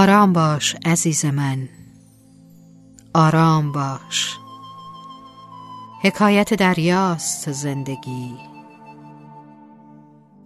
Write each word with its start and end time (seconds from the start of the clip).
آرام 0.00 0.32
باش 0.32 0.76
عزیز 0.84 1.24
من. 1.24 1.68
آرام 3.14 3.72
باش. 3.72 4.38
حکایت 6.02 6.54
دریاست 6.54 7.52
زندگی. 7.52 8.38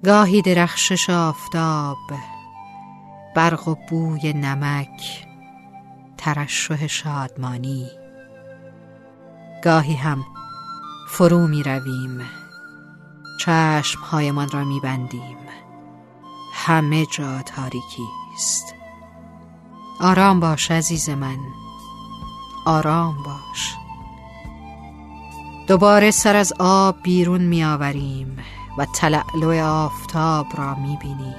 گاهی 0.05 0.43
درخشش 0.43 1.11
آفتاب 1.11 1.97
برق 3.37 3.69
و 3.69 3.75
بوی 3.91 4.33
نمک 4.33 5.27
ترشح 6.17 6.87
شادمانی. 6.87 7.91
گاهی 9.65 9.95
هم 9.95 10.25
فرو 11.09 11.47
می 11.47 11.63
رویم 11.63 12.21
چشمهایمان 13.41 14.49
را 14.49 14.65
می 14.65 14.81
بندیم. 14.81 15.39
همه 16.55 17.07
جا 17.07 17.43
تاریکی 17.43 18.05
است. 18.35 18.84
آرام 20.01 20.41
باش 20.41 20.71
عزیز 20.71 21.09
من. 21.09 21.39
آرام 22.67 23.23
باش. 23.23 23.75
دوباره 25.67 26.11
سر 26.11 26.37
از 26.37 26.53
آب 26.59 27.03
بیرون 27.03 27.41
می 27.41 27.65
آوریم 27.65 28.39
و 28.79 28.87
تلعلو 28.95 29.65
آفتاب 29.65 30.47
را 30.59 30.75
می 30.75 30.99
بینیم 31.03 31.35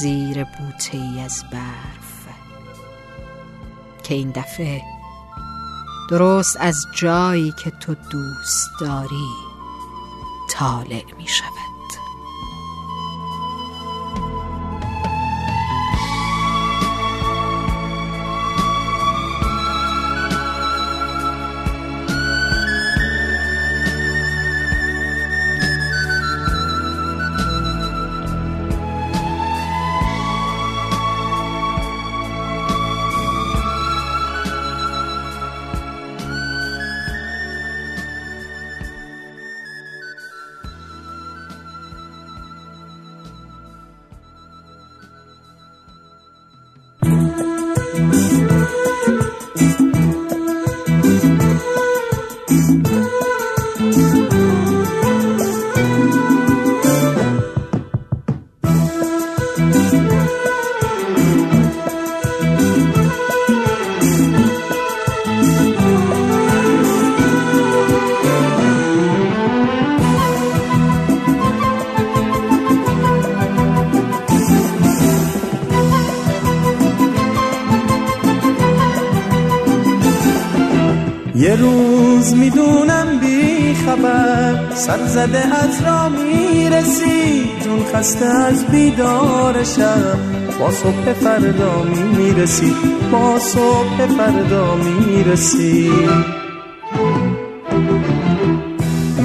زیر 0.00 0.44
بوته 0.44 0.98
ای 0.98 1.20
از 1.20 1.44
برف. 1.52 2.18
که 4.02 4.14
این 4.14 4.30
دفعه 4.30 4.82
درست 6.10 6.56
از 6.60 6.86
جایی 6.96 7.54
که 7.64 7.70
تو 7.70 7.94
دوست 7.94 8.70
داری 8.80 9.28
طالع 10.50 11.04
می 11.18 11.26
شود 11.26 11.67
یه 81.38 81.54
روز 81.56 82.34
می‌دونم 82.34 83.18
بی 83.20 83.74
خبر 83.74 84.74
سر 84.74 85.06
زده 85.06 85.42
را 85.86 86.08
می‌رسی. 86.08 87.50
جون 87.64 87.84
خسته 87.94 88.26
از 88.26 88.66
بیدار 88.66 89.64
شب 89.64 90.18
با 90.60 90.70
صبح 90.70 91.12
فردا 91.12 91.82
می‌رسی. 92.16 92.74
با 93.12 93.38
صبح 93.38 94.06
فردا 94.06 94.74
می‌رسی. 94.76 95.90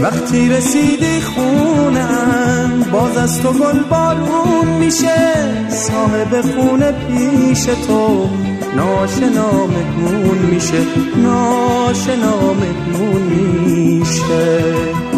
وقتی 0.03 0.49
رسیدی 0.49 1.21
خونم 1.21 2.85
باز 2.91 3.17
از 3.17 3.41
تو 3.41 3.51
گل 3.51 3.79
بارون 3.89 4.67
میشه. 4.79 5.69
صاحب 5.69 6.41
خونه 6.41 6.91
پیش 6.91 7.63
تو 7.63 8.29
ناشنا 8.75 9.67
مهمون 9.67 10.32
میشه. 10.53 10.81
ناشنا 11.17 12.53
مهمون 12.53 13.21
میشه. 13.21 15.12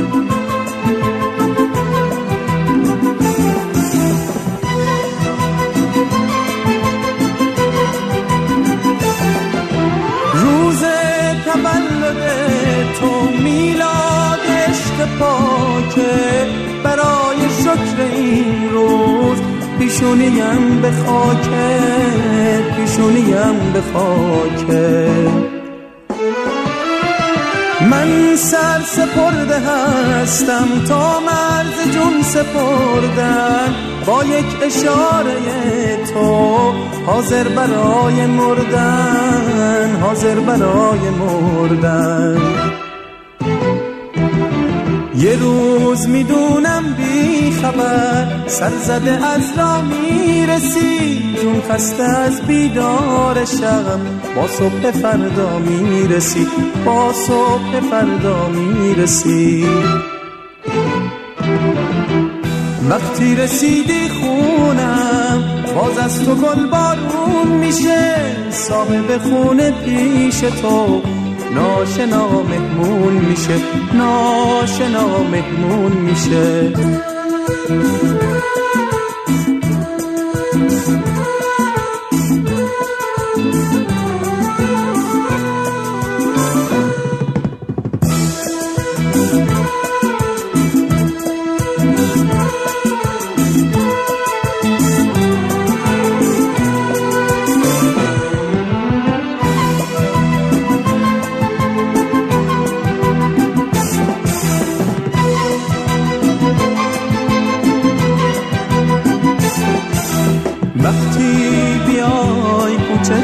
پیشونیم 19.96 20.82
به 20.82 20.92
خاکه 20.92 21.80
پیشونیم 22.76 23.72
به 23.74 23.82
خاکه 23.94 25.08
من 27.92 28.36
سر 28.36 28.82
سپرده 28.86 29.60
هستم 29.60 30.68
تا 30.88 31.20
مرز 31.20 31.94
جون 31.94 32.22
سپردن. 32.22 33.76
با 34.06 34.24
یک 34.24 34.46
اشاره 34.64 35.98
تو 36.14 36.72
حاضر 37.06 37.48
برای 37.48 38.26
مردن 38.26 40.00
حاضر 40.02 40.40
برای 40.40 41.10
مردن. 41.10 42.85
یه 45.20 45.36
روز 45.36 46.08
می‌دونم 46.08 46.84
بی 46.98 47.52
خبر 47.52 48.48
سر 48.48 48.72
زده 48.84 49.12
از 49.12 49.58
را 49.58 49.82
می‌رسی. 49.82 51.36
جون 51.42 51.62
خسته 51.70 52.04
از 52.04 52.42
بیدار 52.42 53.46
شب 53.46 54.00
با 54.36 54.48
صبح 54.48 54.92
فردا 54.92 55.60
می‌رسی. 55.60 56.48
با 56.86 57.14
صبح 57.14 57.80
فردا 57.92 58.48
می‌رسی. 58.50 59.66
وقتی 62.90 63.36
رسیدی 63.36 64.10
خونم 64.10 65.44
باز 65.76 65.98
از 65.98 66.26
تو 66.26 66.36
گل 66.36 66.66
بارون 66.66 67.48
میشه. 67.48 68.16
صاحب 68.50 69.18
خونه 69.18 69.72
پیش 69.86 70.40
تو. 70.40 71.02
ناشنا 71.54 72.44
مهمون 72.44 73.14
میشه 73.14 73.58
ناشنا 73.94 75.24
مهمون 75.24 75.92
میشه. 75.92 76.74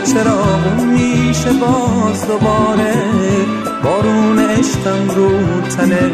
چراغون 0.04 0.88
میشه 0.88 1.52
باز 1.52 2.28
دوباره. 2.28 2.94
بارون 3.84 4.40
عشقم 4.40 5.16
رو 5.16 5.32
تنه 5.78 6.12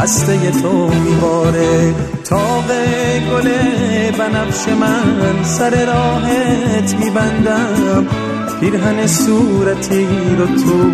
خسته 0.00 0.50
تو 0.50 0.90
میباره. 1.04 1.94
تاق 2.24 2.68
گل 3.30 3.48
بنفش 4.18 4.68
من 4.68 5.44
سر 5.44 5.84
راهت 5.84 6.94
میبندم. 7.00 8.06
پیرهن 8.60 9.06
صورتی 9.06 10.06
رو 10.38 10.46
تو 10.46 10.90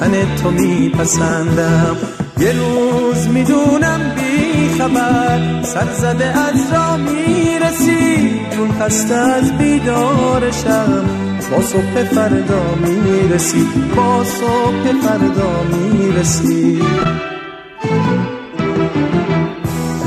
تن 0.00 0.36
تو 0.42 0.50
میپسندم. 0.50 1.96
یه 2.40 2.52
روز 2.52 3.28
می‌دونم 3.28 4.00
بی 4.16 4.78
خبر 4.78 5.62
سر 5.62 5.92
زده 5.92 6.24
از 6.24 6.72
را 6.72 6.96
می‌رسی. 6.96 8.33
جون 8.56 8.72
خسته 8.80 9.14
از 9.14 9.58
بیدارشم. 9.58 11.04
با 11.50 11.62
صبح 11.62 12.04
فردا 12.04 12.62
می‌رسی. 12.84 13.68
با 13.96 14.24
صبح 14.24 14.92
فردا 15.02 15.50
می‌رسی. 15.72 16.82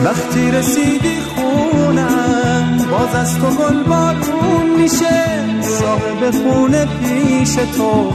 وقتی 0.05 0.51
رسیدی 0.51 1.17
خونم 1.35 2.77
باز 2.91 3.15
از 3.15 3.39
تو 3.39 3.47
گل 3.47 3.83
بارون 3.83 4.81
میشه. 4.81 5.23
صاحب 5.61 6.31
خونه 6.31 6.85
پیش 6.85 7.53
تو 7.55 8.11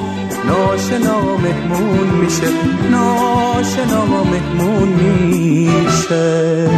ناشنا 0.49 1.37
مهمون 1.37 2.09
میشه. 2.23 2.49
ناشنا 2.91 4.05
مهمون 4.05 4.89
میشه. 4.89 6.69